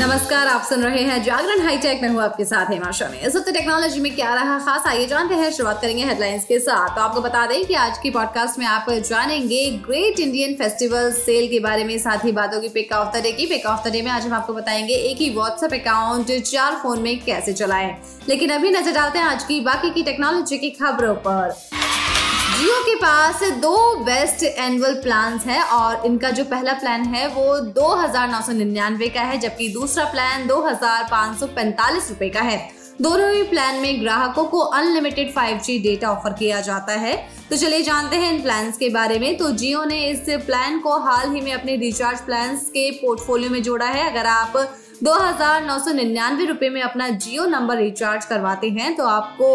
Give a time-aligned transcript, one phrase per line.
[0.00, 3.50] नमस्कार, आप सुन रहे हैं जागरण हाईटेक। में हूँ आपके साथ हेमा शमी इस वक्त
[3.50, 7.20] टेक्नोलॉजी में क्या रहा खास, आइए जानते हैं। शुरुआत करेंगे हेडलाइंस के साथ। तो आपको
[7.20, 11.84] बता दें कि आज की पॉडकास्ट में आप जानेंगे ग्रेट इंडियन फेस्टिवल सेल के बारे
[11.84, 14.10] में, साथ ही बातों की पिक ऑफ़ द डे की। पिक ऑफ़ द डे में
[14.10, 18.70] आज हम आपको बताएँगे एक ही व्हाट्सएप अकाउंट चार फ़ोन में कैसे चलाएँ। लेकिन अभी
[18.70, 21.54] नज़र डालते हैं आज की बाकी की टेक्नोलॉजी की खबरों पर।
[22.60, 27.44] जियो के पास दो बेस्ट एनुअल प्लान है और इनका जो पहला प्लान है वो
[27.70, 32.08] दो हज़ार नौ सौ निन्यानवे का है, जबकि दूसरा प्लान दो हज़ार पाँच सौ पैंतालीस
[32.10, 32.58] रुपए का है।
[33.00, 37.14] दोनों ही प्लान में ग्राहकों को अनलिमिटेड 5G डेटा ऑफ़र किया जाता है।
[37.50, 40.98] तो चलिए जानते हैं इन प्लान्स के बारे में। तो जियो ने इस प्लान को
[40.98, 44.56] हाल ही में अपने रिचार्ज प्लान्स के पोर्टफोलियो में जोड़ा है। अगर आप
[45.02, 49.48] दो हज़ार नौ सौ निन्यानवे रुपए में अपना जियो नंबर रिचार्ज करवाते हैं तो आपको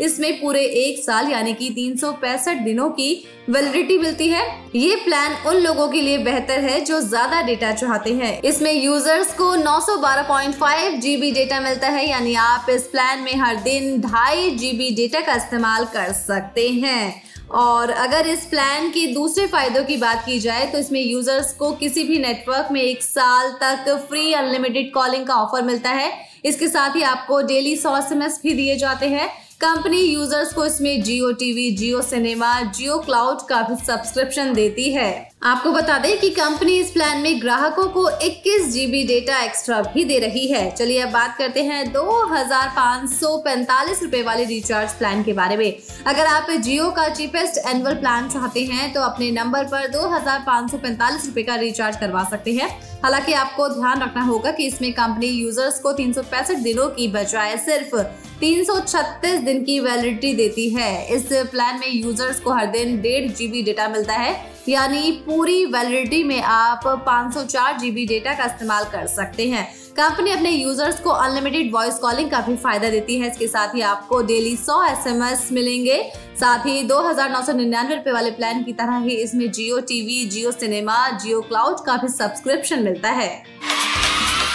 [0.00, 3.12] इसमें पूरे एक साल यानी कि तीन सौ पैंसठ दिनों की
[3.48, 4.42] वैलिडिटी मिलती है।
[4.74, 9.32] ये प्लान उन लोगों के लिए बेहतर है जो ज़्यादा डेटा चाहते हैं। इसमें यूज़र्स
[9.34, 14.90] को 912.5 जीबी डेटा मिलता है, यानी आप इस प्लान में हर दिन ढाई जीबी
[14.96, 20.24] डेटा का इस्तेमाल कर सकते हैं। और अगर इस प्लान के दूसरे फायदों की बात
[20.26, 24.92] की जाए तो इसमें यूज़र्स को किसी भी नेटवर्क में एक साल तक फ्री अनलिमिटेड
[24.94, 26.12] कॉलिंग का ऑफ़र मिलता है।
[26.44, 29.28] इसके साथ ही आपको डेली सौ एस भी दिए जाते हैं।
[29.60, 35.27] कंपनी यूज़र्स को इसमें Jio TV Jio cinema Jio cloud का भी सब्सक्रिप्शन देती है।
[35.42, 40.04] आपको बता दें कि कंपनी इस प्लान में ग्राहकों को 21 जीबी डेटा एक्स्ट्रा भी
[40.04, 44.44] दे रही है। चलिए अब बात करते हैं दो हज़ार पाँच सौ पैंतालीस रूपए वाले
[44.44, 49.02] रिचार्ज प्लान के बारे में। अगर आप जियो का चीपेस्ट एनुअल प्लान चाहते हैं तो
[49.02, 52.70] अपने नंबर पर दो हज़ार पाँच सौ पैंतालीस रूपए का रिचार्ज करवा सकते हैं।
[53.02, 57.08] हालाँकि आपको ध्यान रखना होगा कि इसमें कंपनी यूज़र्स को तीन सौ पैंसठ दिनों की
[57.08, 57.96] बजाय सिर्फ़
[58.40, 63.62] 336 दिन की वैलिडिटी देती है। इस प्लान में यूज़र्स को हर दिन डेढ़ जीबी
[63.62, 64.36] डेटा मिलता है,
[64.68, 69.48] यानी पूरी वैलिडिटी में आप पाँच सौ चार जी बी डेटा का इस्तेमाल कर सकते
[69.48, 69.64] हैं।
[69.96, 73.80] कंपनी अपने यूज़र्स को अनलिमिटेड वॉइस कॉलिंग का भी फ़ायदा देती है। इसके साथ ही
[73.82, 76.00] आपको डेली सौ एस एम एस मिलेंगे।
[76.40, 79.80] साथ ही दो हज़ार नौ सौ निन्यानवे रुपए वाले प्लान की तरह ही इसमें Jio
[79.82, 83.30] TV Jio cinema Jio cloud का भी सब्सक्रिप्शन मिलता है।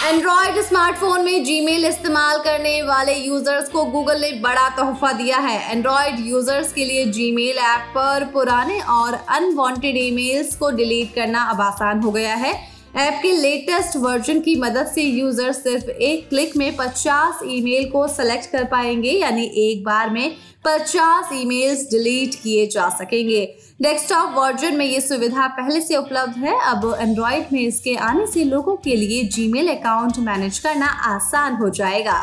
[0.04, 5.72] एंड्रॉयड स्मार्टफ़ोन में जीमेल इस्तेमाल करने वाले यूज़र्स को गूगल ने बड़ा तोहफा दिया है।
[5.72, 11.60] एंड्रॉयड यूज़र्स के लिए जीमेल ऐप पर पुराने और अनवांटेड ईमेल्स को डिलीट करना अब
[11.60, 12.52] आसान हो गया है।
[12.96, 18.06] ऐप के लेटेस्ट वर्जन की मदद से यूज़र सिर्फ़ एक क्लिक में 50 ईमेल को
[18.08, 23.44] सेलेक्ट कर पाएँगे, यानी एक बार में 50 ईमेल्स डिलीट किए जा सकेंगे।
[23.82, 28.44] डेस्कटॉप वर्जन में ये सुविधा पहले से उपलब्ध है। अब एंड्रॉइड में इसके आने से
[28.44, 32.18] लोगों के लिए जीमेल अकाउंट मैनेज करना आसान हो जाएगा।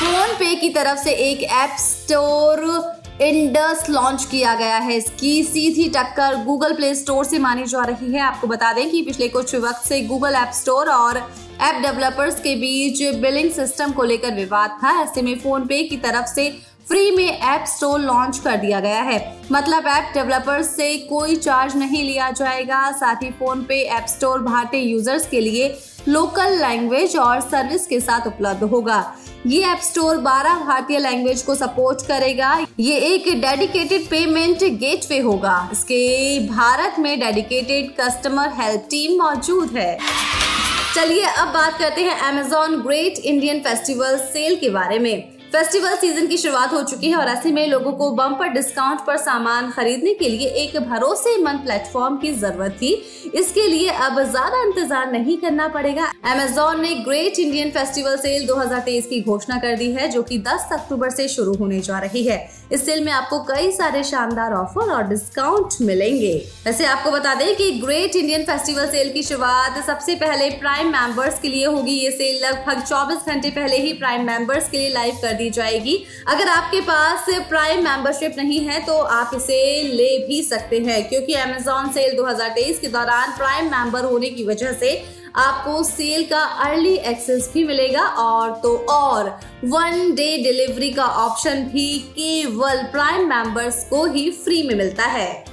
[0.00, 2.66] फ़ोन पे की तरफ़ से एक ऐप स्टोर
[3.20, 8.12] इंडस लॉन्च किया गया है। इसकी सीधी टक्कर गूगल प्ले स्टोर से मानी जा रही
[8.12, 11.18] है। आपको बता दें कि पिछले कुछ वक्त से गूगल ऐप स्टोर और
[11.60, 15.96] ऐप डेवलपर्स के बीच बिलिंग सिस्टम को लेकर विवाद था। ऐसे में फ़ोन पे की
[15.96, 16.48] तरफ़ से
[16.88, 19.18] फ्री में ऐप स्टोर लॉन्च कर दिया गया है।
[19.52, 24.40] मतलब ऐप डेवलपर्स से कोई चार्ज नहीं लिया जाएगा। साथ ही फ़ोन पे ऐप स्टोर
[24.42, 25.76] भारतीय यूज़र्स के लिए
[26.08, 29.00] लोकल लैंग्वेज और सर्विस के साथ उपलब्ध होगा।
[29.46, 35.56] ये ऐप स्टोर 12 भारतीय लैंग्वेज को सपोर्ट करेगा। ये एक डेडिकेटेड पेमेंट गेटवे होगा।
[35.72, 39.98] इसके भारत में डेडिकेटेड कस्टमर हेल्प टीम मौजूद है।
[40.94, 46.26] चलिए अब बात करते हैं Amazon great Indian festival sale के बारे में। फेस्टिवल सीज़न
[46.26, 50.14] की शुरुआत हो चुकी है और ऐसे में लोगों को बम्पर डिस्काउंट पर सामान खरीदने
[50.14, 52.90] के लिए एक भरोसेमंद प्लेटफॉर्म की ज़रूरत थी।
[53.34, 59.06] इसके लिए अब ज़्यादा इंतज़ार नहीं करना पड़ेगा। अमेजोन ने ग्रेट इंडियन फेस्टिवल सेल 2023
[59.06, 62.38] की घोषणा कर दी है, जो कि 10 अक्टूबर से शुरू होने जा रही है।
[62.72, 67.54] इस सेल में आपको कई सारे शानदार ऑफ़र और डिस्काउंट मिलेंगे। वैसे आपको बता दें
[67.56, 72.10] कि ग्रेट इंडियन फेस्टिवल सेल की शुरुआत सबसे पहले प्राइम मेंबर्स के लिए होगी। ये
[72.10, 75.96] सेल लगभग 24 घंटे पहले ही प्राइम मेंबर्स के लिए लाइव कर दी दी जाएगी।
[76.28, 81.34] अगर आपके पास प्राइम मेंबरशिप नहीं है तो आप इसे ले भी सकते हैं, क्योंकि
[81.40, 85.02] अमेजोन सेल 2023 के दौरान प्राइम मेंबर होने की वजह से
[85.36, 89.28] आपको सेल का अर्ली एक्सेस भी मिलेगा और तो और
[89.64, 95.44] वन डे डिलीवरी का ऑप्शन भी केवल प्राइम मेंबर्स को ही फ्री में मिलता है।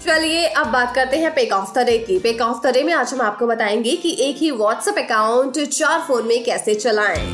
[0.00, 3.20] चलिए, अब बात करते हैं पेक ऑफ़ डे की। पेक ऑफ़ डे में आज हम
[3.20, 7.26] आपको बताएँगे कि एक ही व्हाट्सएप अकाउंट चार फ़ोन में कैसे चलाएँ।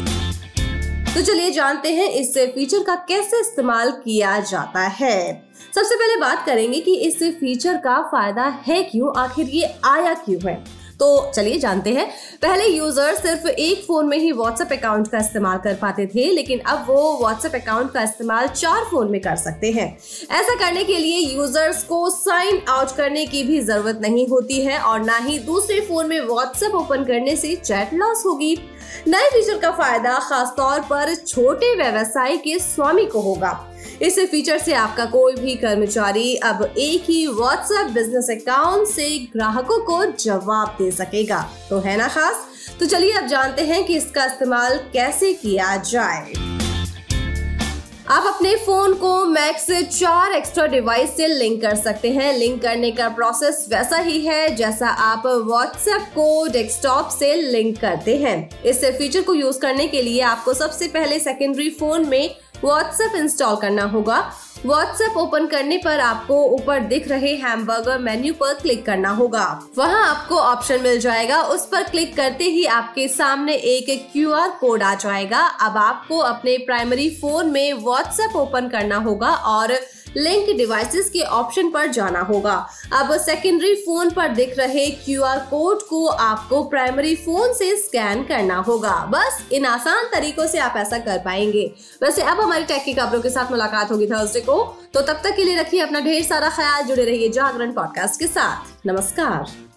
[1.16, 6.44] तो चलिए जानते हैं इस फीचर का कैसे इस्तेमाल किया जाता है। सबसे पहले बात
[6.46, 9.12] करेंगे कि इस फीचर का फ़ायदा है क्यों?
[9.18, 10.64] आखिर ये आया क्यों है?
[11.00, 12.06] तो चलिए जानते हैं।
[12.42, 16.58] पहले यूज़र सिर्फ़ एक फ़ोन में ही व्हाट्सएप अकाउंट का इस्तेमाल कर पाते थे, लेकिन
[16.60, 19.86] अब वो व्हाट्सएप अकाउंट का इस्तेमाल चार फ़ोन में कर सकते हैं।
[20.32, 24.78] ऐसा करने के लिए यूज़र्स को साइन आउट करने की भी ज़रूरत नहीं होती है
[24.80, 28.56] और ना ही दूसरे फ़ोन में व्हाट्सएप ओपन करने से चैट लॉस होगी।
[29.08, 33.52] नए फीचर का फ़ायदा खासतौर पर छोटे व्यवसाय के स्वामी को होगा।
[34.02, 39.78] इस फीचर से आपका कोई भी कर्मचारी अब एक ही व्हाट्सएप बिज़नेस अकाउंट से ग्राहकों
[39.80, 42.46] को जवाब दे सकेगा। तो है ना खास?
[42.80, 46.32] तो चलिए अब जानते हैं कि इसका इस्तेमाल कैसे किया जाए।
[48.08, 52.62] आप अपने फ़ोन को मैक्स से चार एक्स्ट्रा डिवाइस से लिंक कर सकते हैं। लिंक
[52.62, 58.62] करने का प्रोसेस वैसा ही है जैसा आप व्हाट्सएप को डेस्कटॉप से लिंक करते हैं।
[58.62, 63.56] इस फीचर को यूज़ करने के लिए आपको सबसे पहले सेकेंडरी फ़ोन में व्हाट्सएप इंस्टॉल
[63.56, 64.18] करना होगा।
[64.66, 69.44] व्हाट्सएप ओपन करने पर आपको ऊपर दिख रहे हैमबर्गर मेन्यू पर क्लिक करना होगा।
[69.78, 74.50] वहाँ आपको ऑप्शन मिल जाएगा। उस पर क्लिक करते ही आपके सामने एक क्यू आर
[74.50, 79.78] कोड आ जाएगा। अब आपको अपने प्राइमरी फ़ोन में व्हाट्सएप ओपन करना होगा और
[80.16, 82.54] लिंक डिवाइसेस के ऑप्शन पर जाना होगा।
[82.92, 88.56] अब सेकेंडरी फ़ोन पर दिख रहे क्यूआर कोड को आपको प्राइमरी फ़ोन से स्कैन करना
[88.56, 92.94] होगा। बस इन आसान तरीकों से आप ऐसा कर पाएँगे। वैसे अब हमारी टेक की
[92.94, 94.62] खबरों के साथ मुलाकात होगी थर्सडे को।
[94.94, 98.26] तो तब तक के लिए रखिए अपना ढेर सारा ख्याल, जुड़े रहिए जागरण पॉडकास्ट के
[98.26, 99.75] साथ। नमस्कार।